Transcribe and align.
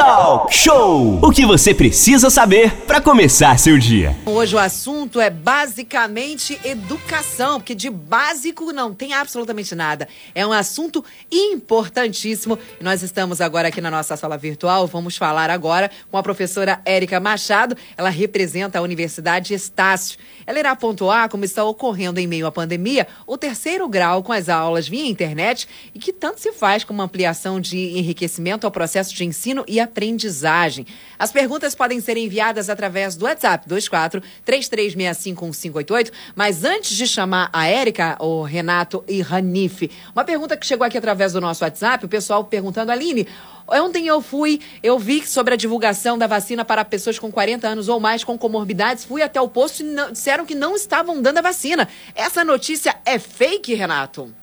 Talk 0.00 0.50
Show! 0.54 1.18
O 1.22 1.30
que 1.30 1.44
você 1.44 1.74
precisa 1.74 2.30
saber 2.30 2.72
para 2.86 3.02
começar 3.02 3.58
seu 3.58 3.76
dia. 3.76 4.16
Hoje 4.24 4.54
o 4.54 4.58
assunto 4.58 5.20
é 5.20 5.28
basicamente 5.28 6.58
educação, 6.64 7.60
porque 7.60 7.74
de 7.74 7.90
básico 7.90 8.72
não 8.72 8.94
tem 8.94 9.12
absolutamente 9.12 9.74
nada. 9.74 10.08
É 10.34 10.46
um 10.46 10.52
assunto 10.52 11.04
importantíssimo. 11.30 12.58
Nós 12.80 13.02
estamos 13.02 13.42
agora 13.42 13.68
aqui 13.68 13.80
na 13.80 13.90
nossa 13.90 14.16
sala 14.16 14.38
virtual. 14.38 14.86
Vamos 14.86 15.18
falar 15.18 15.50
agora 15.50 15.90
com 16.10 16.16
a 16.16 16.22
professora 16.22 16.80
Érica 16.86 17.20
Machado. 17.20 17.76
Ela 17.96 18.08
representa 18.08 18.78
a 18.78 18.82
Universidade 18.82 19.52
Estácio. 19.52 20.18
Ela 20.46 20.58
irá 20.58 20.74
pontuar 20.74 21.28
como 21.28 21.44
está 21.44 21.62
ocorrendo 21.62 22.18
em 22.18 22.26
meio 22.26 22.46
à 22.46 22.52
pandemia 22.52 23.06
o 23.26 23.36
terceiro 23.36 23.86
grau 23.88 24.22
com 24.22 24.32
as 24.32 24.48
aulas 24.48 24.88
via 24.88 25.06
internet 25.06 25.68
e 25.94 25.98
que 25.98 26.12
tanto 26.12 26.40
se 26.40 26.52
faz 26.52 26.84
como 26.84 27.02
ampliação 27.02 27.60
de 27.60 27.98
enriquecimento 27.98 28.66
ao 28.66 28.70
processo 28.70 29.14
de 29.14 29.24
ensino 29.24 29.62
e 29.68 29.78
aprendizagem. 29.78 29.89
As 31.18 31.30
perguntas 31.30 31.74
podem 31.74 32.00
ser 32.00 32.16
enviadas 32.16 32.70
através 32.70 33.16
do 33.16 33.24
WhatsApp 33.24 33.64
24 33.68 34.22
33651588. 34.46 36.10
Mas 36.34 36.64
antes 36.64 36.96
de 36.96 37.06
chamar 37.06 37.50
a 37.52 37.66
Érica, 37.66 38.16
o 38.20 38.42
Renato 38.42 39.04
e 39.06 39.20
Ranif, 39.20 39.90
uma 40.14 40.24
pergunta 40.24 40.56
que 40.56 40.66
chegou 40.66 40.86
aqui 40.86 40.96
através 40.96 41.32
do 41.32 41.40
nosso 41.40 41.64
WhatsApp, 41.64 42.04
o 42.04 42.08
pessoal 42.08 42.44
perguntando, 42.44 42.90
Aline, 42.90 43.26
Ontem 43.72 44.08
eu 44.08 44.20
fui, 44.20 44.60
eu 44.82 44.98
vi 44.98 45.24
sobre 45.24 45.54
a 45.54 45.56
divulgação 45.56 46.18
da 46.18 46.26
vacina 46.26 46.64
para 46.64 46.84
pessoas 46.84 47.20
com 47.20 47.30
40 47.30 47.68
anos 47.68 47.88
ou 47.88 48.00
mais 48.00 48.24
com 48.24 48.36
comorbidades. 48.36 49.04
Fui 49.04 49.22
até 49.22 49.40
o 49.40 49.48
posto 49.48 49.80
e 49.80 49.84
não, 49.84 50.10
disseram 50.10 50.44
que 50.44 50.56
não 50.56 50.74
estavam 50.74 51.22
dando 51.22 51.38
a 51.38 51.42
vacina. 51.42 51.88
Essa 52.12 52.44
notícia 52.44 52.96
é 53.04 53.16
fake, 53.16 53.72
Renato? 53.74 54.34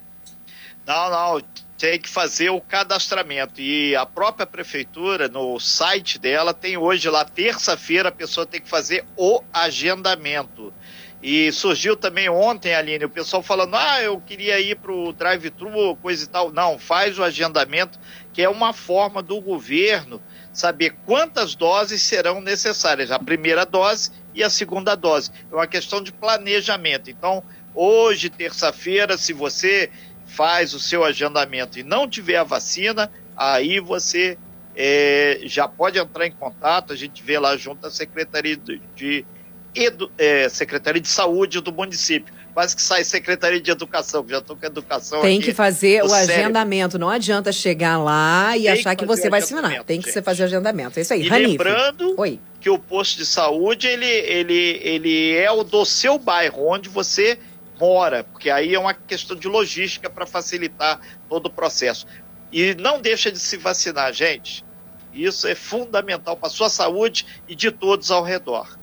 Não, 0.85 1.09
não. 1.09 1.41
Tem 1.77 1.99
que 1.99 2.09
fazer 2.09 2.49
o 2.49 2.59
cadastramento. 2.59 3.61
E 3.61 3.95
a 3.95 4.05
própria 4.05 4.47
prefeitura, 4.47 5.27
no 5.27 5.59
site 5.59 6.17
dela, 6.17 6.53
tem 6.53 6.75
hoje 6.77 7.09
lá, 7.09 7.23
terça-feira, 7.23 8.09
a 8.09 8.11
pessoa 8.11 8.45
tem 8.45 8.59
que 8.59 8.69
fazer 8.69 9.05
o 9.15 9.43
agendamento. 9.53 10.73
E 11.21 11.51
surgiu 11.51 11.95
também 11.95 12.29
ontem, 12.29 12.75
Aline, 12.75 13.05
o 13.05 13.09
pessoal 13.09 13.41
falando: 13.41 13.75
ah, 13.75 14.01
eu 14.01 14.19
queria 14.21 14.59
ir 14.59 14.75
para 14.75 14.91
o 14.91 15.11
drive-thru, 15.11 15.95
coisa 15.95 16.23
e 16.23 16.27
tal. 16.27 16.51
Não, 16.51 16.77
faz 16.77 17.17
o 17.17 17.23
agendamento, 17.23 17.99
que 18.31 18.41
é 18.41 18.49
uma 18.49 18.71
forma 18.71 19.21
do 19.23 19.41
governo 19.41 20.21
saber 20.53 20.95
quantas 21.05 21.55
doses 21.55 22.01
serão 22.01 22.41
necessárias, 22.41 23.11
a 23.11 23.19
primeira 23.19 23.65
dose 23.65 24.11
e 24.33 24.43
a 24.43 24.49
segunda 24.49 24.95
dose. 24.95 25.31
É 25.51 25.55
uma 25.55 25.67
questão 25.67 26.01
de 26.01 26.11
planejamento. 26.11 27.09
Então, 27.09 27.43
hoje, 27.73 28.29
terça-feira, 28.29 29.17
se 29.17 29.33
você 29.33 29.91
faz 30.27 30.73
o 30.73 30.79
seu 30.79 31.03
agendamento 31.03 31.79
e 31.79 31.83
não 31.83 32.07
tiver 32.07 32.35
a 32.37 32.43
vacina, 32.43 33.09
aí 33.35 33.79
você 33.79 34.37
é, 34.75 35.39
já 35.45 35.67
pode 35.67 35.97
entrar 35.97 36.27
em 36.27 36.31
contato, 36.31 36.93
a 36.93 36.95
gente 36.95 37.23
vê 37.23 37.39
lá 37.39 37.57
junto 37.57 37.87
à 37.87 37.89
Secretaria 37.89 38.55
de, 38.55 38.81
de 38.95 39.25
Edu, 39.73 40.11
é, 40.17 40.47
Secretaria 40.49 41.01
de 41.01 41.07
Saúde 41.07 41.59
do 41.61 41.71
município. 41.71 42.33
Quase 42.53 42.75
que 42.75 42.81
sai 42.81 43.03
Secretaria 43.03 43.61
de 43.61 43.69
Educação, 43.69 44.25
já 44.27 44.39
estou 44.39 44.55
com 44.57 44.65
a 44.65 44.67
educação 44.67 45.21
Tem 45.21 45.39
que 45.39 45.53
fazer 45.53 46.03
o 46.03 46.09
cérebro. 46.09 46.33
agendamento. 46.33 46.97
Não 46.97 47.07
adianta 47.09 47.51
chegar 47.51 47.97
lá 47.99 48.57
e 48.57 48.63
Tem 48.63 48.71
achar 48.71 48.95
que 48.95 49.03
que, 49.03 49.07
você 49.07 49.29
vai 49.29 49.39
assinar. 49.41 49.63
agendamento, 49.65 49.85
Tem 49.85 50.01
que 50.01 50.11
gente. 50.11 50.23
fazer 50.23 50.41
o 50.41 50.45
agendamento. 50.47 50.97
É 50.97 51.01
isso 51.03 51.13
aí. 51.13 51.21
E 51.23 51.27
Ranif. 51.27 51.49
lembrando 51.51 52.15
Oi. 52.19 52.39
que 52.59 52.67
o 52.69 52.79
posto 52.79 53.17
de 53.17 53.27
saúde 53.27 53.85
ele, 53.85 54.07
ele, 54.07 54.79
ele 54.83 55.35
é 55.35 55.51
o 55.51 55.63
do 55.63 55.85
seu 55.85 56.17
bairro, 56.17 56.67
onde 56.67 56.89
você 56.89 57.37
mora, 57.79 58.23
porque 58.23 58.49
aí 58.49 58.73
é 58.73 58.79
uma 58.79 58.93
questão 58.93 59.35
de 59.35 59.47
logística 59.47 60.09
para 60.09 60.25
facilitar 60.25 60.99
todo 61.29 61.47
o 61.47 61.51
processo. 61.51 62.05
E 62.51 62.73
não 62.75 63.01
deixa 63.01 63.31
de 63.31 63.39
se 63.39 63.57
vacinar, 63.57 64.13
gente. 64.13 64.65
Isso 65.13 65.47
é 65.47 65.55
fundamental 65.55 66.37
para 66.37 66.47
a 66.47 66.51
sua 66.51 66.69
saúde 66.69 67.25
e 67.47 67.55
de 67.55 67.71
todos 67.71 68.11
ao 68.11 68.23
redor. 68.23 68.77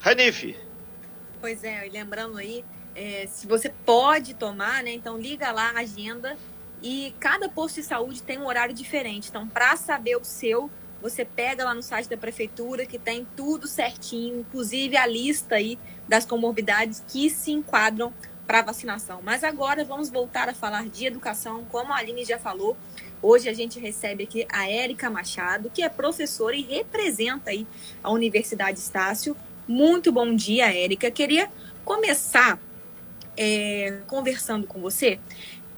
Ranife, 0.00 0.56
Pois 1.42 1.64
é, 1.64 1.90
lembrando 1.92 2.38
aí, 2.38 2.64
é, 2.94 3.26
se 3.26 3.48
você 3.48 3.68
pode 3.68 4.32
tomar, 4.32 4.84
né? 4.84 4.92
Então 4.92 5.18
liga 5.18 5.50
lá 5.50 5.70
a 5.70 5.80
agenda 5.80 6.36
e 6.80 7.12
cada 7.18 7.48
posto 7.48 7.80
de 7.80 7.82
saúde 7.82 8.22
tem 8.22 8.38
um 8.38 8.46
horário 8.46 8.72
diferente. 8.72 9.28
Então, 9.28 9.48
para 9.48 9.76
saber 9.76 10.16
o 10.16 10.22
seu, 10.22 10.70
você 11.02 11.24
pega 11.24 11.64
lá 11.64 11.74
no 11.74 11.82
site 11.82 12.08
da 12.08 12.16
prefeitura 12.16 12.86
que 12.86 12.98
tem 12.98 13.26
tudo 13.36 13.66
certinho, 13.66 14.40
inclusive 14.40 14.96
a 14.96 15.04
lista 15.04 15.56
aí 15.56 15.76
das 16.08 16.24
comorbidades 16.24 17.02
que 17.08 17.28
se 17.28 17.50
enquadram 17.50 18.14
para 18.46 18.62
vacinação. 18.62 19.20
Mas 19.22 19.42
agora 19.42 19.84
vamos 19.84 20.08
voltar 20.08 20.48
a 20.48 20.54
falar 20.54 20.88
de 20.88 21.06
educação, 21.06 21.64
como 21.64 21.92
a 21.92 21.96
Aline 21.96 22.24
já 22.24 22.38
falou. 22.38 22.76
Hoje 23.20 23.48
a 23.48 23.52
gente 23.52 23.80
recebe 23.80 24.24
aqui 24.24 24.46
a 24.50 24.70
Érica 24.70 25.10
Machado, 25.10 25.70
que 25.70 25.82
é 25.82 25.88
professora 25.88 26.54
e 26.54 26.62
representa 26.62 27.50
aí 27.50 27.66
a 28.02 28.10
Universidade 28.10 28.78
Estácio. 28.78 29.36
Muito 29.66 30.12
bom 30.12 30.34
dia, 30.34 30.72
Érica. 30.72 31.10
Queria 31.10 31.50
começar 31.84 32.60
é, 33.36 34.00
conversando 34.06 34.66
com 34.66 34.80
você 34.80 35.18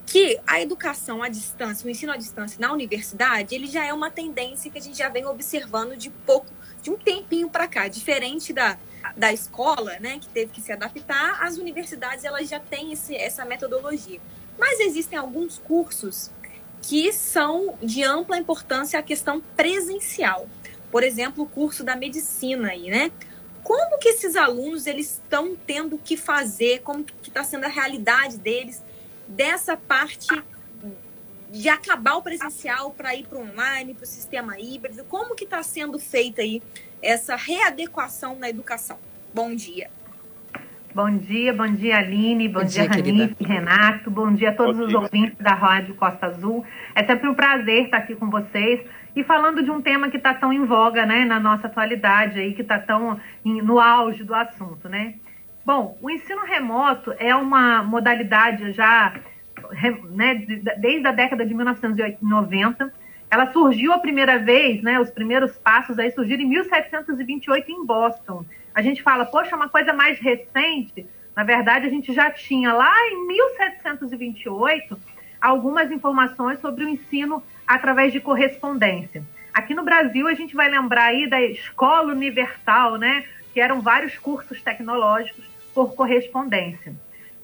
que 0.06 0.38
a 0.46 0.60
educação 0.60 1.22
à 1.22 1.28
distância, 1.28 1.86
o 1.86 1.90
ensino 1.90 2.12
à 2.12 2.16
distância 2.16 2.58
na 2.60 2.72
universidade, 2.72 3.54
ele 3.54 3.66
já 3.66 3.84
é 3.84 3.92
uma 3.92 4.10
tendência 4.10 4.70
que 4.70 4.78
a 4.78 4.80
gente 4.80 4.96
já 4.96 5.08
vem 5.08 5.26
observando 5.26 5.96
de 5.96 6.10
pouco, 6.10 6.52
de 6.82 6.90
um 6.90 6.96
tempinho 6.96 7.48
para 7.48 7.66
cá, 7.66 7.88
diferente 7.88 8.52
da, 8.52 8.76
da 9.16 9.32
escola, 9.32 9.98
né, 10.00 10.18
que 10.18 10.28
teve 10.28 10.52
que 10.52 10.60
se 10.60 10.72
adaptar, 10.72 11.42
as 11.42 11.56
universidades 11.56 12.24
elas 12.24 12.48
já 12.48 12.60
têm 12.60 12.92
esse, 12.92 13.16
essa 13.16 13.44
metodologia. 13.44 14.20
Mas 14.58 14.80
existem 14.80 15.18
alguns 15.18 15.58
cursos 15.58 16.30
que 16.82 17.12
são 17.12 17.76
de 17.82 18.04
ampla 18.04 18.36
importância 18.36 18.98
a 18.98 19.02
questão 19.02 19.40
presencial. 19.56 20.46
Por 20.90 21.02
exemplo, 21.02 21.44
o 21.44 21.46
curso 21.46 21.82
da 21.82 21.96
medicina 21.96 22.68
aí, 22.68 22.90
né? 22.90 23.10
Como 23.62 23.98
que 23.98 24.10
esses 24.10 24.36
alunos 24.36 24.86
eles 24.86 25.12
estão 25.12 25.56
tendo 25.66 25.96
que 25.96 26.16
fazer, 26.16 26.82
como 26.82 27.02
que 27.02 27.30
está 27.30 27.42
sendo 27.42 27.64
a 27.64 27.68
realidade 27.68 28.36
deles 28.36 28.82
dessa 29.28 29.76
parte 29.76 30.42
de 31.50 31.68
acabar 31.68 32.14
o 32.16 32.22
presencial 32.22 32.90
para 32.90 33.14
ir 33.14 33.26
para 33.26 33.38
o 33.38 33.42
online, 33.42 33.94
para 33.94 34.04
o 34.04 34.06
sistema 34.06 34.58
híbrido? 34.58 35.04
Como 35.04 35.34
que 35.34 35.44
está 35.44 35.62
sendo 35.62 35.98
feita 35.98 36.42
aí 36.42 36.62
essa 37.02 37.36
readequação 37.36 38.36
na 38.36 38.48
educação? 38.48 38.98
Bom 39.32 39.54
dia. 39.54 39.88
Bom 40.94 41.10
dia, 41.16 41.52
bom 41.52 41.66
dia 41.66 41.96
Aline, 41.98 42.48
bom, 42.48 42.60
Bom 42.60 42.66
dia, 42.66 42.88
dia. 42.88 43.02
Ranife, 43.02 43.42
Renato, 43.44 44.08
bom 44.10 44.32
dia 44.32 44.50
a 44.50 44.54
todos 44.54 44.76
Bom 44.76 44.82
os 44.84 44.88
dia. 44.90 44.98
ouvintes 45.00 45.36
da 45.38 45.52
Rádio 45.52 45.94
Costa 45.96 46.26
Azul. 46.26 46.64
É 46.94 47.04
sempre 47.04 47.28
um 47.28 47.34
prazer 47.34 47.86
estar 47.86 47.96
aqui 47.96 48.14
com 48.14 48.30
vocês 48.30 48.80
e 49.16 49.24
falando 49.24 49.60
de 49.62 49.72
um 49.72 49.82
tema 49.82 50.08
que 50.08 50.16
está 50.18 50.32
tão 50.34 50.52
em 50.52 50.64
voga, 50.64 51.04
né, 51.04 51.24
na 51.24 51.40
nossa 51.40 51.66
atualidade 51.66 52.38
aí, 52.38 52.54
que 52.54 52.62
está 52.62 52.78
tão 52.78 53.20
em- 53.44 53.60
no 53.60 53.80
auge 53.80 54.22
do 54.22 54.34
assunto, 54.34 54.88
né? 54.88 55.14
Bom, 55.64 55.96
o 56.02 56.10
ensino 56.10 56.42
remoto 56.44 57.14
é 57.18 57.34
uma 57.34 57.82
modalidade 57.82 58.72
já, 58.72 59.14
né, 60.10 60.34
de- 60.34 60.56
desde 60.78 61.06
a 61.06 61.12
década 61.12 61.46
de 61.46 61.54
1990. 61.54 62.92
Ela 63.30 63.50
surgiu 63.50 63.92
a 63.92 63.98
primeira 63.98 64.38
vez, 64.38 64.82
né, 64.82 65.00
os 65.00 65.10
primeiros 65.10 65.56
passos 65.56 65.98
aí 65.98 66.10
surgiram 66.10 66.42
em 66.42 66.48
1728 66.48 67.72
em 67.72 67.84
Boston. 67.84 68.44
A 68.74 68.82
gente 68.82 69.02
fala, 69.02 69.24
poxa, 69.24 69.56
uma 69.56 69.68
coisa 69.68 69.92
mais 69.94 70.18
recente. 70.18 71.06
Na 71.34 71.44
verdade, 71.44 71.86
a 71.86 71.90
gente 71.90 72.12
já 72.12 72.30
tinha 72.30 72.72
lá 72.74 72.94
em 73.08 73.26
1728 73.26 74.98
algumas 75.40 75.90
informações 75.90 76.60
sobre 76.60 76.84
o 76.84 76.88
ensino 76.88 77.42
através 77.66 78.12
de 78.12 78.20
correspondência. 78.20 79.24
Aqui 79.52 79.74
no 79.74 79.82
Brasil, 79.82 80.28
a 80.28 80.34
gente 80.34 80.54
vai 80.54 80.68
lembrar 80.68 81.04
aí 81.04 81.26
da 81.28 81.40
Escola 81.40 82.12
Universal, 82.12 82.96
né, 82.96 83.24
que 83.52 83.60
eram 83.60 83.80
vários 83.80 84.18
cursos 84.18 84.60
tecnológicos 84.62 85.53
por 85.74 85.94
correspondência. 85.94 86.94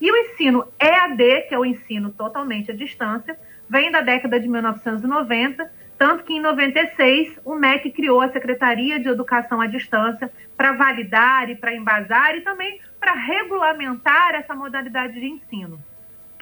E 0.00 0.10
o 0.10 0.16
ensino 0.16 0.66
EAD, 0.80 1.48
que 1.48 1.54
é 1.54 1.58
o 1.58 1.64
ensino 1.64 2.10
totalmente 2.10 2.70
à 2.70 2.74
distância, 2.74 3.38
vem 3.68 3.90
da 3.90 4.00
década 4.00 4.40
de 4.40 4.48
1990, 4.48 5.70
tanto 5.98 6.24
que 6.24 6.32
em 6.32 6.40
96 6.40 7.38
o 7.44 7.54
MEC 7.54 7.90
criou 7.90 8.20
a 8.22 8.30
Secretaria 8.30 8.98
de 8.98 9.08
Educação 9.08 9.60
à 9.60 9.66
Distância 9.66 10.30
para 10.56 10.72
validar 10.72 11.50
e 11.50 11.56
para 11.56 11.74
embasar 11.74 12.34
e 12.34 12.40
também 12.40 12.80
para 12.98 13.12
regulamentar 13.12 14.34
essa 14.34 14.54
modalidade 14.54 15.20
de 15.20 15.26
ensino. 15.26 15.78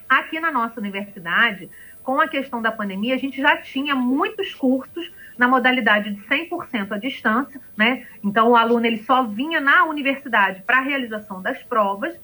Aqui 0.09 0.41
na 0.41 0.51
nossa 0.51 0.81
universidade, 0.81 1.69
com 2.03 2.21
a 2.21 2.27
questão 2.27 2.63
da 2.63 2.73
pandemia, 2.73 3.15
a 3.15 3.19
gente 3.19 3.41
já 3.41 3.57
tinha 3.59 3.95
muitos 3.95 4.55
cursos 4.55 5.13
na 5.37 5.47
modalidade 5.47 6.15
de 6.15 6.23
100% 6.23 6.93
à 6.93 6.99
distância, 6.99 7.61
né? 7.77 8.07
Então 8.25 8.51
o 8.51 8.57
aluno 8.57 8.87
ele 8.87 9.03
só 9.05 9.25
vinha 9.25 9.61
na 9.61 9.85
universidade 9.85 10.63
para 10.63 10.79
a 10.79 10.83
realização 10.83 11.43
das 11.43 11.63
provas, 11.63 12.19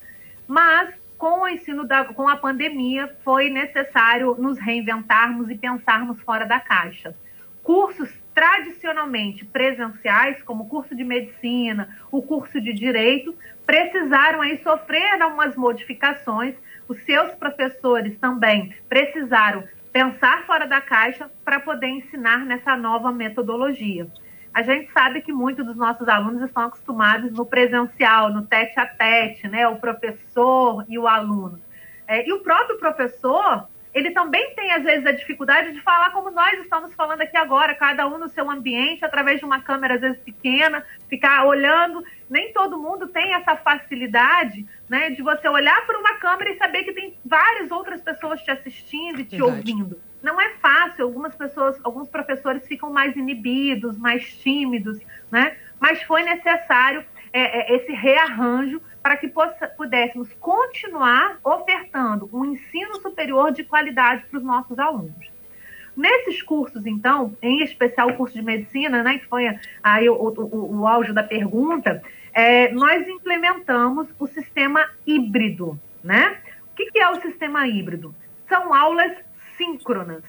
mas 0.48 0.94
com 1.18 1.42
o 1.42 1.48
ensino 1.48 1.84
da 1.84 2.04
com 2.04 2.28
a 2.28 2.36
pandemia 2.36 3.14
foi 3.22 3.50
necessário 3.50 4.34
nos 4.38 4.58
reinventarmos 4.58 5.50
e 5.50 5.54
pensarmos 5.54 6.20
fora 6.22 6.44
da 6.44 6.58
caixa. 6.58 7.14
Cursos 7.62 8.10
tradicionalmente 8.34 9.44
presenciais, 9.44 10.42
como 10.42 10.64
o 10.64 10.68
curso 10.68 10.94
de 10.94 11.04
medicina, 11.04 11.88
o 12.10 12.20
curso 12.20 12.60
de 12.60 12.72
direito, 12.72 13.34
precisaram 13.64 14.42
aí 14.42 14.58
sofrer 14.58 15.22
algumas 15.22 15.54
modificações. 15.56 16.54
Os 16.88 17.00
seus 17.04 17.32
professores 17.36 18.18
também 18.18 18.74
precisaram 18.88 19.64
pensar 19.92 20.44
fora 20.44 20.66
da 20.66 20.80
caixa 20.80 21.30
para 21.44 21.60
poder 21.60 21.86
ensinar 21.86 22.44
nessa 22.44 22.76
nova 22.76 23.12
metodologia. 23.12 24.08
A 24.52 24.62
gente 24.62 24.92
sabe 24.92 25.20
que 25.20 25.32
muitos 25.32 25.64
dos 25.64 25.76
nossos 25.76 26.08
alunos 26.08 26.42
estão 26.42 26.64
acostumados 26.64 27.32
no 27.32 27.46
presencial, 27.46 28.32
no 28.32 28.46
tete 28.46 28.78
a 28.78 28.86
tete, 28.86 29.48
né? 29.48 29.66
O 29.68 29.76
professor 29.76 30.84
e 30.88 30.98
o 30.98 31.08
aluno. 31.08 31.60
É, 32.06 32.28
e 32.28 32.32
o 32.32 32.40
próprio 32.40 32.78
professor, 32.78 33.68
ele 33.94 34.10
também 34.10 34.52
tem, 34.56 34.72
às 34.72 34.82
vezes, 34.82 35.06
a 35.06 35.12
dificuldade 35.12 35.72
de 35.72 35.80
falar 35.80 36.10
como 36.10 36.30
nós 36.30 36.58
estamos 36.60 36.92
falando 36.94 37.20
aqui 37.20 37.36
agora, 37.36 37.76
cada 37.76 38.06
um 38.08 38.18
no 38.18 38.28
seu 38.28 38.50
ambiente, 38.50 39.04
através 39.04 39.38
de 39.38 39.44
uma 39.44 39.60
câmera, 39.60 39.94
às 39.94 40.00
vezes, 40.00 40.18
pequena, 40.18 40.84
ficar 41.08 41.46
olhando. 41.46 42.04
Nem 42.28 42.52
todo 42.52 42.76
mundo 42.76 43.06
tem 43.06 43.34
essa 43.34 43.54
facilidade 43.56 44.66
né, 44.88 45.10
de 45.10 45.22
você 45.22 45.48
olhar 45.48 45.86
para 45.86 45.98
uma 45.98 46.14
câmera 46.14 46.50
e 46.50 46.58
saber 46.58 46.82
que 46.82 46.92
tem 46.92 47.16
várias 47.24 47.70
outras 47.70 48.02
pessoas 48.02 48.42
te 48.42 48.50
assistindo 48.50 49.20
e 49.20 49.24
te 49.24 49.36
Verdade. 49.36 49.72
ouvindo. 49.72 50.00
Não 50.20 50.40
é 50.40 50.54
fácil, 50.54 51.04
algumas 51.04 51.36
pessoas, 51.36 51.78
alguns 51.84 52.08
professores 52.08 52.66
ficam 52.66 52.90
mais 52.90 53.14
inibidos, 53.14 53.96
mais 53.96 54.26
tímidos, 54.38 54.98
né? 55.30 55.56
Mas 55.78 56.02
foi 56.02 56.22
necessário 56.22 57.04
é, 57.32 57.72
é, 57.72 57.76
esse 57.76 57.92
rearranjo 57.92 58.80
para 59.04 59.18
que 59.18 59.28
possa, 59.28 59.68
pudéssemos 59.68 60.32
continuar 60.40 61.38
ofertando 61.44 62.26
um 62.32 62.42
ensino 62.42 63.02
superior 63.02 63.52
de 63.52 63.62
qualidade 63.62 64.24
para 64.30 64.38
os 64.38 64.42
nossos 64.42 64.78
alunos. 64.78 65.30
Nesses 65.94 66.40
cursos, 66.42 66.86
então, 66.86 67.36
em 67.42 67.62
especial 67.62 68.08
o 68.08 68.14
curso 68.14 68.34
de 68.34 68.40
medicina, 68.40 69.02
né, 69.02 69.18
que 69.18 69.26
foi 69.26 69.44
aí 69.82 70.08
o, 70.08 70.14
o, 70.14 70.80
o 70.80 70.86
auge 70.88 71.12
da 71.12 71.22
pergunta, 71.22 72.02
é, 72.32 72.72
nós 72.72 73.06
implementamos 73.06 74.08
o 74.18 74.26
sistema 74.26 74.88
híbrido, 75.06 75.78
né? 76.02 76.38
O 76.72 76.74
que, 76.74 76.90
que 76.90 76.98
é 76.98 77.08
o 77.10 77.20
sistema 77.20 77.68
híbrido? 77.68 78.14
São 78.48 78.72
aulas 78.72 79.12
síncronas, 79.58 80.24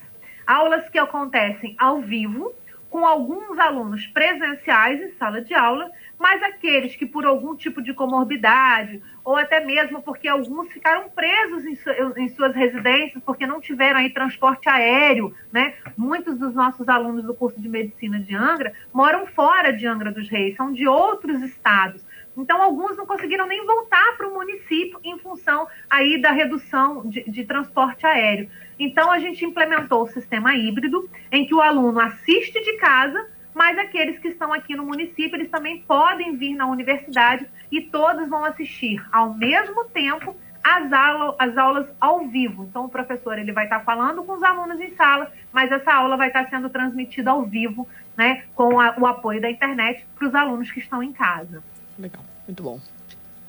aulas 0.45 0.89
que 0.89 0.99
acontecem 0.99 1.77
ao 1.79 2.01
vivo, 2.01 2.53
com 2.89 3.05
alguns 3.05 3.57
alunos 3.59 4.07
presenciais 4.07 5.01
em 5.01 5.11
sala 5.17 5.41
de 5.41 5.53
aula, 5.53 5.91
mas 6.17 6.41
aqueles 6.43 6.95
que 6.95 7.05
por 7.05 7.25
algum 7.25 7.55
tipo 7.55 7.81
de 7.81 7.93
comorbidade, 7.93 9.01
ou 9.23 9.35
até 9.35 9.59
mesmo 9.59 10.01
porque 10.01 10.27
alguns 10.27 10.71
ficaram 10.71 11.09
presos 11.09 11.65
em, 11.65 11.75
su 11.75 11.89
em, 12.17 12.29
suas 12.29 12.55
residências, 12.55 13.21
porque 13.25 13.45
não 13.45 13.59
tiveram 13.59 13.99
aí 13.99 14.09
transporte 14.09 14.69
aéreo, 14.69 15.35
né? 15.51 15.73
Muitos 15.97 16.37
dos 16.37 16.53
nossos 16.53 16.87
alunos 16.87 17.25
do 17.25 17.33
curso 17.33 17.59
de 17.59 17.67
medicina 17.67 18.19
de 18.19 18.35
Angra 18.35 18.71
moram 18.93 19.25
fora 19.27 19.73
de 19.73 19.85
Angra 19.85 20.11
dos 20.11 20.29
Reis, 20.29 20.55
são 20.55 20.71
de 20.71 20.87
outros 20.87 21.41
estados. 21.41 22.04
Então, 22.37 22.61
alguns 22.61 22.97
não 22.97 23.05
conseguiram 23.05 23.47
nem 23.47 23.65
voltar 23.65 24.17
para 24.17 24.27
o 24.27 24.33
município 24.33 24.99
em 25.03 25.17
função 25.19 25.67
aí 25.89 26.21
da 26.21 26.31
redução 26.31 27.07
de, 27.07 27.23
de 27.23 27.45
transporte 27.45 28.05
aéreo. 28.05 28.49
Então, 28.77 29.11
a 29.11 29.19
gente 29.19 29.45
implementou 29.45 30.03
o 30.03 30.07
sistema 30.07 30.55
híbrido, 30.55 31.09
em 31.31 31.45
que 31.45 31.55
o 31.55 31.61
aluno 31.61 31.99
assiste 31.99 32.61
de 32.61 32.77
casa, 32.77 33.29
mas 33.53 33.77
aqueles 33.77 34.19
que 34.19 34.27
estão 34.27 34.51
aqui 34.51 34.75
no 34.75 34.85
município, 34.85 35.37
eles 35.37 35.49
também 35.49 35.79
podem 35.87 36.35
vir 36.35 36.55
na 36.55 36.67
universidade 36.67 37.47
e 37.71 37.81
todos 37.81 38.27
vão 38.27 38.43
assistir 38.43 39.01
ao 39.11 39.33
mesmo 39.33 39.85
tempo 39.85 40.35
as, 40.61 40.91
aula, 40.91 41.35
as 41.39 41.57
aulas 41.57 41.87
ao 42.01 42.27
vivo. 42.27 42.63
Então, 42.63 42.85
o 42.85 42.89
professor 42.89 43.37
ele 43.37 43.53
vai 43.53 43.65
estar 43.65 43.81
falando 43.81 44.23
com 44.23 44.33
os 44.33 44.43
alunos 44.43 44.81
em 44.81 44.93
sala, 44.95 45.31
mas 45.53 45.71
essa 45.71 45.93
aula 45.93 46.17
vai 46.17 46.27
estar 46.27 46.49
sendo 46.49 46.69
transmitida 46.69 47.31
ao 47.31 47.43
vivo, 47.43 47.87
né, 48.17 48.43
com 48.55 48.79
a, 48.79 48.95
o 48.97 49.05
apoio 49.05 49.39
da 49.39 49.49
internet 49.49 50.05
para 50.15 50.27
os 50.27 50.33
alunos 50.33 50.71
que 50.71 50.79
estão 50.79 51.03
em 51.03 51.13
casa. 51.13 51.63
Legal, 51.97 52.23
muito 52.47 52.63
bom. 52.63 52.79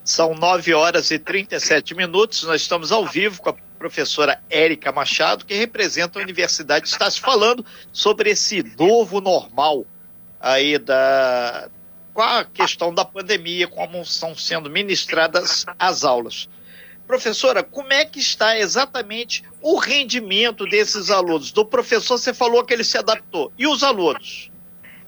São 0.05 0.35
9 0.35 0.73
horas 0.73 1.11
e 1.11 1.19
37 1.19 1.95
minutos. 1.95 2.45
Nós 2.45 2.63
estamos 2.63 2.93
ao 2.93 3.05
vivo 3.07 3.43
com 3.43 3.51
a 3.51 3.55
professora 3.79 4.41
Érica 4.49 4.93
Machado, 4.93 5.45
que 5.45 5.55
representa 5.55 6.19
a 6.19 6.23
Universidade. 6.23 6.87
Está 6.87 7.11
se 7.11 7.21
falando 7.21 7.65
sobre 7.93 8.31
esse 8.31 8.63
novo 8.79 9.21
normal 9.21 9.85
aí 10.41 10.79
da 10.79 11.69
com 12.15 12.23
a 12.23 12.45
questão 12.47 12.95
da 12.95 13.05
pandemia, 13.05 13.69
como 13.69 14.01
estão 14.01 14.35
sendo 14.35 14.71
ministradas 14.71 15.67
as 15.79 16.03
aulas. 16.03 16.49
Professora, 17.07 17.63
como 17.63 17.93
é 17.93 18.07
que 18.07 18.19
está 18.19 18.59
exatamente 18.59 19.45
o 19.61 19.77
rendimento 19.77 20.65
desses 20.65 21.11
alunos? 21.11 21.53
Do 21.53 21.63
professor, 21.63 22.17
você 22.17 22.33
falou 22.33 22.65
que 22.65 22.73
ele 22.73 22.85
se 22.85 22.97
adaptou. 22.97 23.53
E 23.59 23.67
os 23.67 23.83
alunos? 23.83 24.51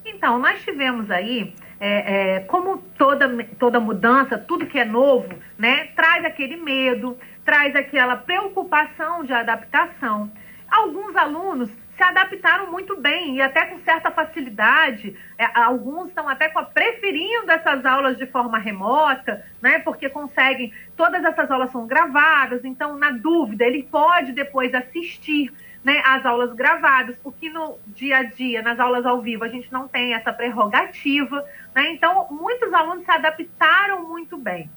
Então, 0.04 0.38
nós 0.38 0.62
tivemos 0.62 1.10
aí 1.10 1.54
é, 1.80 2.36
é, 2.36 2.40
como 2.40 2.78
toda, 2.96 3.28
toda 3.58 3.78
mudança, 3.80 4.38
tudo 4.38 4.66
que 4.66 4.78
é 4.78 4.84
novo, 4.84 5.28
né, 5.56 5.88
traz 5.94 6.24
aquele 6.24 6.56
medo, 6.56 7.16
traz 7.44 7.74
aquela 7.76 8.16
preocupação 8.16 9.24
de 9.24 9.32
adaptação. 9.32 10.30
Alguns 10.70 11.16
alunos 11.16 11.70
se 11.96 12.02
adaptaram 12.02 12.70
muito 12.70 12.96
bem 13.00 13.36
e 13.36 13.42
até 13.42 13.66
com 13.66 13.78
certa 13.80 14.10
facilidade. 14.10 15.16
É, 15.36 15.46
alguns 15.58 16.08
estão 16.08 16.28
até 16.28 16.48
preferindo 16.48 17.50
essas 17.50 17.84
aulas 17.84 18.16
de 18.16 18.26
forma 18.26 18.58
remota, 18.58 19.44
né? 19.60 19.80
Porque 19.80 20.08
conseguem. 20.08 20.72
Todas 20.96 21.24
essas 21.24 21.50
aulas 21.50 21.72
são 21.72 21.86
gravadas, 21.86 22.64
então, 22.64 22.96
na 22.96 23.10
dúvida, 23.10 23.64
ele 23.64 23.82
pode 23.82 24.32
depois 24.32 24.72
assistir 24.74 25.52
né, 25.84 26.02
as 26.04 26.24
aulas 26.26 26.52
gravadas, 26.54 27.16
porque 27.22 27.48
no 27.50 27.78
dia 27.86 28.18
a 28.18 28.22
dia, 28.24 28.62
nas 28.62 28.78
aulas 28.78 29.06
ao 29.06 29.20
vivo, 29.20 29.44
a 29.44 29.48
gente 29.48 29.72
não 29.72 29.86
tem 29.88 30.14
essa 30.14 30.32
prerrogativa. 30.32 31.44
Né? 31.74 31.92
Então, 31.92 32.26
muitos 32.30 32.72
alunos 32.72 33.04
se 33.04 33.10
adaptaram 33.10 34.08
muito 34.08 34.36
bem. 34.36 34.70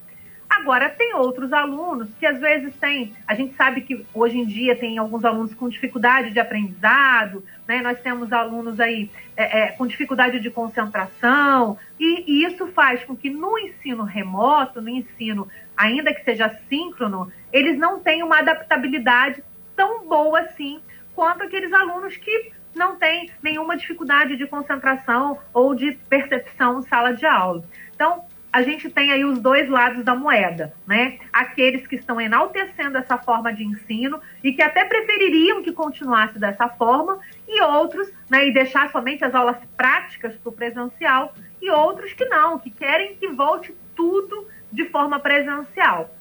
Agora, 0.52 0.90
tem 0.90 1.16
outros 1.16 1.54
alunos 1.54 2.10
que 2.20 2.26
às 2.26 2.38
vezes 2.38 2.76
têm. 2.76 3.14
A 3.26 3.34
gente 3.34 3.56
sabe 3.56 3.82
que 3.82 4.06
hoje 4.14 4.38
em 4.38 4.46
dia 4.46 4.76
tem 4.76 4.98
alguns 4.98 5.24
alunos 5.24 5.54
com 5.54 5.70
dificuldade 5.70 6.32
de 6.32 6.42
aprendizado, 6.42 7.42
né? 7.66 7.82
Nós 7.82 8.02
temos 8.02 8.34
alunos 8.34 8.78
aí 8.78 9.10
é, 9.38 9.62
é, 9.62 9.68
com 9.72 9.88
dificuldade 9.88 10.42
de 10.42 10.52
concentração, 10.52 11.78
e, 11.98 12.26
e, 12.28 12.46
isso 12.46 12.68
faz 12.68 13.02
com 13.06 13.16
que 13.16 13.30
no 13.30 13.58
ensino 13.58 14.04
remoto, 14.04 14.82
no 14.82 14.90
ensino, 14.90 15.48
ainda 15.76 16.14
que 16.14 16.24
seja 16.26 16.54
síncrono, 16.68 17.32
eles 17.54 17.80
não 17.80 18.02
tenham 18.02 18.28
uma 18.28 18.40
adaptabilidade 18.40 19.42
tão 19.82 20.06
boa 20.06 20.42
assim 20.42 20.80
quanto 21.16 21.42
aqueles 21.42 21.74
alunos 21.74 22.16
que 22.16 22.52
não 22.76 22.98
têm 22.98 23.32
nenhuma 23.42 23.76
dificuldade 23.76 24.38
de 24.38 24.46
concentração 24.46 25.40
ou 25.52 25.74
de 25.74 25.94
percepção 26.08 26.78
em 26.78 26.84
sala 26.84 27.16
de 27.16 27.26
aula. 27.26 27.64
Então, 27.96 28.26
a 28.54 28.62
gente 28.62 28.92
tem 28.92 29.12
aí 29.12 29.26
os 29.26 29.40
dois 29.40 29.68
lados 29.68 30.06
da 30.06 30.14
moeda, 30.14 30.72
né? 30.86 31.18
Aqueles 31.34 31.88
que 31.88 31.96
estão 31.96 32.22
enaltecendo 32.22 32.96
essa 32.96 33.18
forma 33.18 33.52
de 33.52 33.64
ensino 33.64 34.22
e 34.44 34.54
que 34.54 34.62
até 34.62 34.86
prefeririam 34.86 35.64
que 35.64 35.72
continuasse 35.72 36.38
dessa 36.38 36.70
forma, 36.70 37.20
e 37.48 37.60
outros, 37.62 38.12
né, 38.30 38.48
e 38.48 38.54
deixar 38.54 38.92
somente 38.92 39.26
as 39.26 39.34
aulas 39.34 39.58
práticas 39.76 40.36
para 40.36 40.50
o 40.50 40.54
presencial, 40.54 41.34
e 41.60 41.72
outros 41.72 42.14
que 42.14 42.26
não, 42.26 42.60
que 42.60 42.70
querem 42.70 43.16
que 43.16 43.30
volte 43.30 43.76
tudo 43.96 44.48
de 44.72 44.86
forma 44.90 45.20
presencial. 45.20 46.14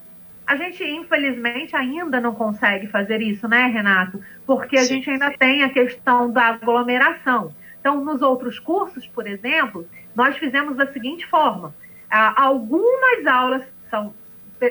A 0.50 0.56
gente, 0.56 0.82
infelizmente, 0.82 1.76
ainda 1.76 2.20
não 2.20 2.34
consegue 2.34 2.88
fazer 2.88 3.22
isso, 3.22 3.46
né, 3.46 3.66
Renato? 3.66 4.20
Porque 4.44 4.76
a 4.76 4.82
Sim. 4.82 4.94
gente 4.94 5.08
ainda 5.08 5.30
tem 5.30 5.62
a 5.62 5.70
questão 5.70 6.28
da 6.28 6.46
aglomeração. 6.46 7.54
Então, 7.78 8.04
nos 8.04 8.20
outros 8.20 8.58
cursos, 8.58 9.06
por 9.06 9.28
exemplo, 9.28 9.86
nós 10.12 10.36
fizemos 10.36 10.76
da 10.76 10.92
seguinte 10.92 11.24
forma: 11.28 11.72
ah, 12.10 12.42
algumas 12.42 13.24
aulas 13.28 13.62
são 13.88 14.12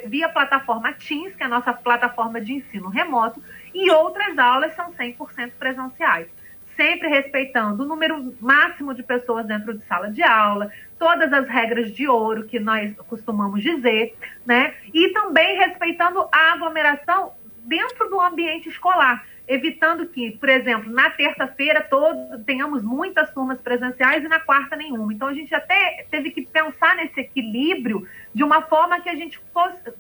via 0.06 0.28
plataforma 0.28 0.92
Teams, 0.92 1.34
que 1.34 1.44
é 1.44 1.46
a 1.46 1.50
nossa 1.50 1.72
plataforma 1.72 2.42
de 2.42 2.56
ensino 2.56 2.90
remoto, 2.90 3.42
e 3.74 3.90
outras 3.90 4.38
aulas 4.38 4.76
são 4.76 4.92
100% 4.92 5.52
presenciais 5.58 6.28
sempre 6.80 7.10
respeitando 7.10 7.84
o 7.84 7.86
número 7.86 8.34
máximo 8.40 8.94
de 8.94 9.04
pessoas 9.04 9.46
dentro 9.46 9.78
de 9.78 9.84
sala 9.84 10.10
de 10.10 10.24
aula, 10.24 10.72
todas 10.98 11.34
as 11.34 11.46
regras 11.50 11.92
de 11.92 12.08
ouro 12.08 12.46
que 12.46 12.58
nós 12.58 12.96
costumamos 13.06 13.62
dizer, 13.62 14.16
né? 14.46 14.74
E 14.94 15.10
também 15.10 15.58
respeitando 15.58 16.26
a 16.32 16.54
aglomeração 16.54 17.34
dentro 17.66 18.10
do 18.10 18.22
ambiente 18.22 18.70
escolar, 18.70 19.26
evitando 19.46 20.08
que, 20.08 20.32
por 20.32 20.48
exemplo, 20.48 20.90
na 20.90 21.10
terça-feira 21.10 21.82
todos 21.82 22.46
tenhamos 22.46 22.82
muitas 22.82 23.30
turmas 23.34 23.60
presenciais 23.60 24.24
e 24.24 24.30
na 24.30 24.40
quarta 24.40 24.78
nenhuma. 24.78 25.12
Então 25.12 25.28
a 25.28 25.34
gente 25.34 25.54
até 25.54 26.06
teve 26.10 26.32
que 26.32 26.44
pensar 26.44 26.96
nesse 26.96 27.20
equilíbrio 27.20 28.08
de 28.34 28.42
uma 28.42 28.62
forma 28.62 29.02
que 29.02 29.10
a 29.10 29.16
gente 29.16 29.38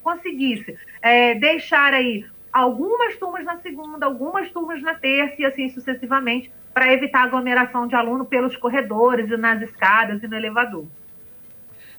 conseguisse 0.01 0.77
é, 1.01 1.36
deixar 1.36 1.93
aí 1.93 2.25
algumas 2.53 3.17
turmas 3.17 3.43
na 3.43 3.57
segunda, 3.57 4.05
algumas 4.05 4.50
turmas 4.50 4.81
na 4.81 4.95
terça 4.95 5.36
e 5.41 5.45
assim 5.45 5.67
sucessivamente, 5.67 6.50
para 6.73 6.93
evitar 6.93 7.23
aglomeração 7.23 7.88
de 7.88 7.95
aluno 7.95 8.25
pelos 8.25 8.55
corredores 8.55 9.29
e 9.29 9.38
nas 9.38 9.61
escadas 9.61 10.21
e 10.23 10.27
no 10.27 10.35
elevador. 10.35 10.85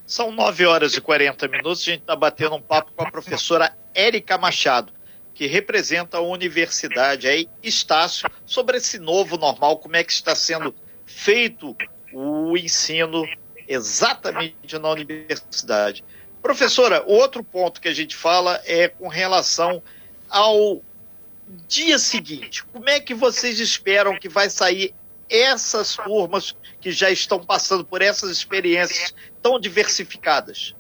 São 0.07 0.33
9 0.33 0.67
horas 0.67 0.97
e 0.97 1.01
40 1.01 1.47
minutos, 1.49 1.83
a 1.83 1.91
gente 1.93 2.01
está 2.01 2.17
batendo 2.17 2.57
um 2.57 2.63
papo 2.63 2.91
com 2.97 3.05
a 3.05 3.11
professora 3.11 3.73
Érica 3.95 4.37
Machado, 4.37 4.93
que 5.33 5.47
representa 5.47 6.19
a 6.19 6.21
Universidade 6.21 7.29
aí, 7.29 7.49
Estácio, 7.63 8.29
sobre 8.45 8.79
esse 8.79 8.99
novo 8.99 9.37
normal, 9.37 9.79
como 9.79 9.97
é 9.97 10.03
que 10.03 10.13
está 10.13 10.35
sendo 10.35 10.75
feito 11.07 11.77
o 12.13 12.57
ensino 12.57 13.25
exatamente 13.69 14.79
na 14.79 14.91
universidade. 14.91 16.03
Professora, 16.43 17.05
outro 17.07 17.45
ponto 17.45 17.81
que 17.81 17.89
a 17.89 17.95
gente 17.95 18.17
fala 18.17 18.61
é 18.65 18.89
com 18.89 19.09
relação 19.09 19.83
ao 20.29 20.83
dia 21.67 21.99
seguinte, 21.99 22.65
como 22.67 22.89
é 22.89 23.01
que 23.01 23.15
vocês 23.15 23.59
esperam 23.59 24.19
que 24.19 24.29
vai 24.29 24.49
sair 24.49 24.95
essas 25.29 25.97
turmas 25.97 26.57
que 26.81 26.91
já 26.91 27.11
estão 27.11 27.39
passando 27.39 27.85
por 27.85 28.03
essas 28.03 28.31
experiências 28.31 29.15
tão 29.43 29.59
diversificadas? 29.59 30.75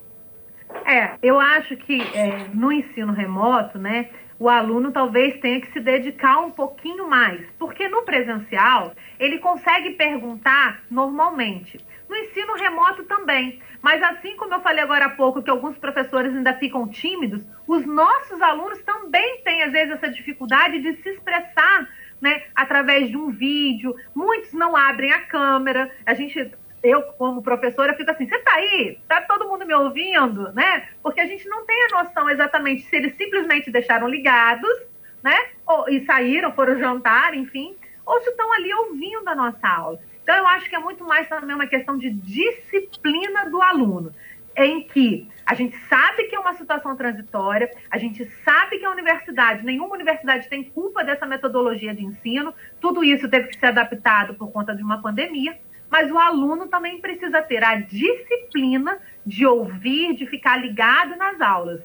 É, 0.86 1.16
eu 1.22 1.38
acho 1.38 1.76
que 1.76 2.00
é, 2.00 2.48
no 2.54 2.72
ensino 2.72 3.12
remoto, 3.12 3.78
né, 3.78 4.10
o 4.38 4.48
aluno 4.48 4.90
talvez 4.90 5.38
tenha 5.40 5.60
que 5.60 5.72
se 5.72 5.80
dedicar 5.80 6.38
um 6.38 6.50
pouquinho 6.50 7.08
mais, 7.08 7.40
porque 7.58 7.88
no 7.88 8.02
presencial 8.02 8.92
ele 9.18 9.38
consegue 9.38 9.90
perguntar 9.90 10.82
normalmente. 10.90 11.78
No 12.10 12.16
ensino 12.16 12.54
remoto 12.54 13.04
também. 13.04 13.62
Mas 13.80 14.02
assim 14.02 14.36
como 14.36 14.52
eu 14.52 14.60
falei 14.60 14.82
agora 14.82 15.04
há 15.04 15.10
pouco, 15.10 15.40
que 15.40 15.48
alguns 15.48 15.78
professores 15.78 16.34
ainda 16.34 16.52
ficam 16.54 16.88
tímidos, 16.88 17.46
os 17.68 17.86
nossos 17.86 18.42
alunos 18.42 18.82
também 18.82 19.40
têm, 19.44 19.62
às 19.62 19.70
vezes, 19.70 19.94
essa 19.94 20.10
dificuldade 20.10 20.80
de 20.80 21.00
se 21.00 21.08
expressar 21.08 21.88
né, 22.20 22.42
através 22.52 23.08
de 23.08 23.16
um 23.16 23.30
vídeo. 23.30 23.94
Muitos 24.12 24.52
não 24.52 24.76
abrem 24.76 25.12
a 25.12 25.20
câmera. 25.20 25.88
A 26.04 26.12
gente 26.12 26.50
eu, 26.82 27.00
como 27.12 27.42
professora, 27.42 27.94
fico 27.94 28.10
assim, 28.10 28.26
você 28.26 28.34
está 28.34 28.54
aí? 28.54 28.98
Está 29.00 29.22
todo 29.22 29.46
mundo 29.46 29.64
me 29.64 29.74
ouvindo? 29.74 30.52
Né? 30.52 30.88
Porque 31.04 31.20
a 31.20 31.26
gente 31.26 31.48
não 31.48 31.64
tem 31.64 31.76
a 31.84 32.02
noção 32.02 32.28
exatamente 32.28 32.82
se 32.82 32.96
eles 32.96 33.14
simplesmente 33.16 33.70
deixaram 33.70 34.08
ligados, 34.08 34.82
né? 35.22 35.36
Ou, 35.64 35.88
e 35.88 36.04
saíram, 36.06 36.52
foram 36.54 36.76
jantar, 36.76 37.34
enfim, 37.34 37.76
ou 38.04 38.20
se 38.22 38.30
estão 38.30 38.52
ali 38.52 38.74
ouvindo 38.74 39.28
a 39.28 39.34
nossa 39.36 39.68
aula. 39.68 40.00
Então, 40.30 40.38
eu 40.38 40.46
acho 40.46 40.70
que 40.70 40.76
é 40.76 40.78
muito 40.78 41.04
mais 41.04 41.28
também 41.28 41.56
uma 41.56 41.66
questão 41.66 41.98
de 41.98 42.08
disciplina 42.08 43.50
do 43.50 43.60
aluno, 43.60 44.12
em 44.56 44.80
que 44.84 45.28
a 45.44 45.54
gente 45.54 45.76
sabe 45.88 46.28
que 46.28 46.36
é 46.36 46.38
uma 46.38 46.54
situação 46.54 46.94
transitória, 46.94 47.68
a 47.90 47.98
gente 47.98 48.24
sabe 48.44 48.78
que 48.78 48.84
a 48.84 48.92
universidade, 48.92 49.64
nenhuma 49.64 49.96
universidade 49.96 50.48
tem 50.48 50.62
culpa 50.62 51.02
dessa 51.02 51.26
metodologia 51.26 51.92
de 51.92 52.04
ensino, 52.04 52.54
tudo 52.80 53.02
isso 53.02 53.28
teve 53.28 53.48
que 53.48 53.58
ser 53.58 53.66
adaptado 53.66 54.34
por 54.34 54.52
conta 54.52 54.72
de 54.72 54.84
uma 54.84 55.02
pandemia, 55.02 55.58
mas 55.90 56.08
o 56.12 56.16
aluno 56.16 56.68
também 56.68 57.00
precisa 57.00 57.42
ter 57.42 57.64
a 57.64 57.74
disciplina 57.74 59.00
de 59.26 59.44
ouvir, 59.44 60.14
de 60.14 60.28
ficar 60.28 60.58
ligado 60.58 61.16
nas 61.16 61.40
aulas. 61.40 61.82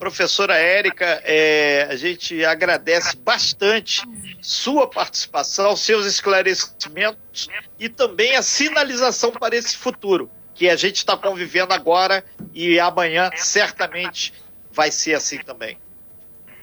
Professora 0.00 0.56
Érica, 0.56 1.20
é, 1.24 1.86
a 1.90 1.94
gente 1.94 2.42
agradece 2.42 3.18
bastante 3.18 4.02
sua 4.40 4.88
participação, 4.88 5.76
seus 5.76 6.06
esclarecimentos 6.06 7.50
e 7.78 7.86
também 7.86 8.34
a 8.34 8.40
sinalização 8.40 9.30
para 9.30 9.54
esse 9.54 9.76
futuro, 9.76 10.30
que 10.54 10.70
a 10.70 10.74
gente 10.74 10.96
está 10.96 11.18
convivendo 11.18 11.74
agora 11.74 12.24
e 12.54 12.80
amanhã 12.80 13.30
certamente 13.36 14.32
vai 14.72 14.90
ser 14.90 15.12
assim 15.14 15.38
também. 15.40 15.76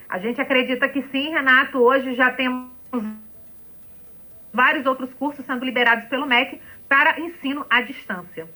A 0.09 0.17
gente 0.17 0.41
acredita 0.41 0.89
que 0.89 1.03
sim, 1.11 1.29
Renato. 1.29 1.77
Hoje 1.77 2.15
já 2.15 2.31
temos 2.31 2.71
vários 4.51 4.87
outros 4.87 5.13
cursos 5.13 5.45
sendo 5.45 5.63
liberados 5.63 6.09
pelo 6.09 6.25
MEC 6.25 6.59
para 6.89 7.19
ensino 7.19 7.63
à 7.69 7.81
distância. 7.81 8.47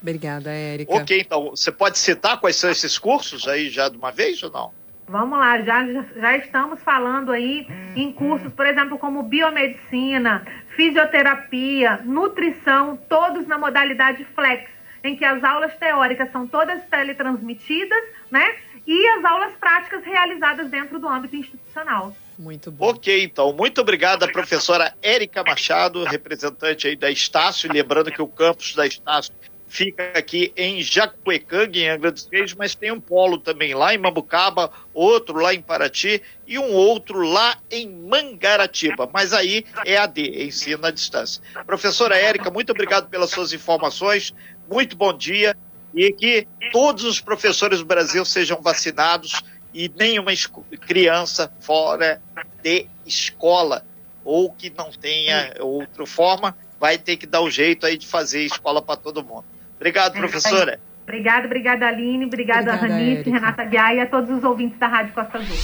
Obrigada, 0.00 0.50
Érica. 0.50 0.92
Ok, 0.92 1.20
então, 1.20 1.50
você 1.50 1.72
pode 1.72 1.98
citar 1.98 2.38
quais 2.38 2.56
são 2.56 2.70
esses 2.70 2.98
cursos 2.98 3.48
aí 3.48 3.68
já 3.68 3.88
de 3.88 3.96
uma 3.96 4.12
vez 4.12 4.42
ou 4.42 4.50
não? 4.50 4.72
Vamos 5.08 5.38
lá, 5.38 5.60
já, 5.62 5.86
já 6.16 6.36
estamos 6.36 6.82
falando 6.82 7.32
aí 7.32 7.66
em 7.96 8.12
cursos, 8.12 8.52
por 8.52 8.66
exemplo, 8.66 8.98
como 8.98 9.22
biomedicina, 9.22 10.46
fisioterapia, 10.76 12.00
nutrição, 12.04 12.98
todos 13.08 13.46
na 13.46 13.56
modalidade 13.56 14.24
flex, 14.34 14.70
em 15.02 15.16
que 15.16 15.24
as 15.24 15.42
aulas 15.42 15.74
teóricas 15.78 16.30
são 16.30 16.46
todas 16.46 16.84
teletransmitidas, 16.90 17.98
né? 18.30 18.54
E 18.86 19.08
as 19.18 19.24
aulas 19.24 19.54
práticas 19.54 20.04
realizadas 20.04 20.70
dentro 20.70 20.98
do 20.98 21.08
âmbito 21.08 21.36
institucional. 21.36 22.14
Muito 22.38 22.70
bom. 22.70 22.90
Ok, 22.90 23.24
então. 23.24 23.52
Muito 23.52 23.80
obrigada, 23.80 24.30
professora 24.30 24.94
Érica 25.02 25.42
Machado, 25.42 26.04
representante 26.04 26.86
aí 26.86 26.96
da 26.96 27.10
Estácio. 27.10 27.70
Lembrando 27.72 28.12
que 28.12 28.22
o 28.22 28.28
campus 28.28 28.74
da 28.74 28.86
Estácio 28.86 29.34
fica 29.68 30.12
aqui 30.14 30.52
em 30.56 30.82
Jacuecanga, 30.82 31.78
em 31.78 31.88
Angra 31.88 32.10
dos 32.10 32.28
Reis, 32.30 32.54
mas 32.54 32.74
tem 32.74 32.90
um 32.90 33.00
polo 33.00 33.38
também 33.38 33.74
lá 33.74 33.94
em 33.94 33.98
Mambucaba, 33.98 34.72
outro 34.92 35.38
lá 35.38 35.54
em 35.54 35.60
Paraty 35.60 36.22
e 36.46 36.58
um 36.58 36.72
outro 36.72 37.20
lá 37.20 37.58
em 37.70 37.88
Mangaratiba. 37.88 39.08
Mas 39.12 39.32
aí 39.32 39.64
é 39.84 39.96
AD, 39.96 40.44
ensino 40.44 40.86
à 40.86 40.90
distância. 40.90 41.42
Professora 41.66 42.16
Érica, 42.16 42.50
muito 42.50 42.70
obrigado 42.70 43.08
pelas 43.08 43.30
suas 43.30 43.52
informações. 43.52 44.34
Muito 44.68 44.96
bom 44.96 45.12
dia 45.12 45.56
e 45.94 46.12
que 46.12 46.46
todos 46.72 47.04
os 47.04 47.20
professores 47.20 47.78
do 47.78 47.84
Brasil 47.84 48.24
sejam 48.24 48.60
vacinados 48.60 49.42
e 49.72 49.90
nenhuma 49.96 50.32
criança 50.80 51.52
fora 51.60 52.20
de 52.62 52.86
escola 53.06 53.84
ou 54.24 54.52
que 54.52 54.70
não 54.76 54.90
tenha 54.90 55.54
outra 55.60 56.06
forma 56.06 56.56
vai 56.78 56.98
ter 56.98 57.16
que 57.16 57.26
dar 57.26 57.40
o 57.40 57.46
um 57.46 57.50
jeito 57.50 57.86
aí 57.86 57.96
de 57.96 58.06
fazer 58.06 58.42
escola 58.42 58.80
para 58.80 58.96
todo 58.96 59.24
mundo. 59.24 59.44
Obrigado, 59.78 60.16
é, 60.16 60.18
professora. 60.18 60.80
Obrigada, 61.04 61.46
obrigada, 61.46 61.86
Aline. 61.86 62.26
Obrigada, 62.26 62.74
obrigada 62.74 62.94
Ranice, 62.94 63.30
Renata 63.30 63.64
Guiar 63.64 63.94
e 63.94 64.00
a 64.00 64.06
todos 64.06 64.28
os 64.36 64.44
ouvintes 64.44 64.78
da 64.78 64.86
Rádio 64.88 65.14
Costa 65.14 65.38
Azul. 65.38 65.56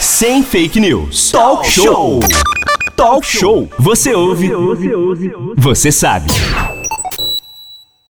Sem 0.00 0.42
fake 0.42 0.80
news. 0.80 1.30
Talk 1.30 1.68
show. 1.70 2.20
Talk 2.96 3.24
show. 3.24 3.70
Você 3.78 4.12
ouve. 4.12 4.48
Você 4.48 4.94
ouve. 4.94 5.32
Você 5.56 5.92
sabe. 5.92 6.26